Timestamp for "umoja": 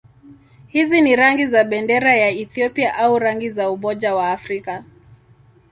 3.71-4.15